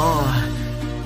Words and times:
Uh, 0.00 0.30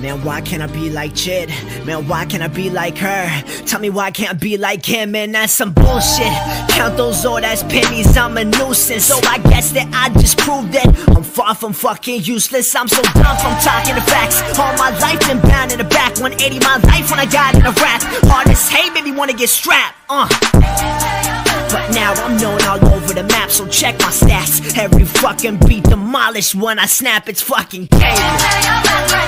man, 0.03 0.23
why 0.23 0.43
can't 0.43 0.63
I 0.63 0.67
be 0.67 0.91
like 0.91 1.15
Chid? 1.15 1.49
Man, 1.87 2.07
why 2.07 2.27
can't 2.27 2.43
I 2.43 2.49
be 2.49 2.69
like 2.69 2.99
her? 2.99 3.43
Tell 3.65 3.81
me 3.81 3.89
why 3.89 4.09
I 4.09 4.11
can't 4.11 4.39
be 4.39 4.59
like 4.59 4.85
him? 4.85 5.13
Man, 5.13 5.33
that's 5.33 5.55
some 5.55 5.73
bullshit. 5.73 6.35
Count 6.69 6.99
those 6.99 7.25
old 7.25 7.43
ass 7.43 7.63
pennies, 7.63 8.15
I'm 8.19 8.37
a 8.37 8.45
nuisance. 8.45 9.07
So 9.07 9.17
I 9.27 9.39
guess 9.49 9.73
that 9.73 9.89
I 9.95 10.13
just 10.21 10.37
proved 10.37 10.73
that 10.73 10.87
I'm 11.17 11.23
far 11.23 11.55
from 11.55 11.73
fucking 11.73 12.25
useless. 12.25 12.77
I'm 12.77 12.86
so 12.86 13.00
dumb 13.00 13.36
from 13.41 13.57
talking 13.64 13.95
the 13.95 14.03
facts. 14.03 14.43
All 14.59 14.77
my 14.77 14.91
life 14.99 15.21
been 15.21 15.41
bound 15.41 15.72
in 15.72 15.79
the 15.79 15.85
back. 15.85 16.21
180 16.21 16.59
my 16.59 16.77
life 16.91 17.11
when 17.11 17.19
I 17.19 17.25
got 17.25 17.55
in 17.55 17.64
a 17.64 17.72
rap. 17.72 18.03
Hard 18.29 18.49
as 18.49 18.69
hate, 18.69 18.93
baby, 18.93 19.11
wanna 19.11 19.33
get 19.33 19.49
strapped. 19.49 19.97
Uh. 20.11 20.29
Now 22.14 22.26
I'm 22.26 22.36
known 22.36 22.61
all 22.64 22.94
over 22.94 23.14
the 23.14 23.22
map, 23.22 23.50
so 23.50 23.66
check 23.68 23.98
my 24.00 24.11
stats. 24.11 24.76
Every 24.76 25.04
fucking 25.04 25.61
beat 25.66 25.84
demolished 25.84 26.54
when 26.54 26.79
I 26.79 26.85
snap, 26.85 27.26
it's 27.26 27.40
fucking 27.40 27.86
game. 27.86 29.21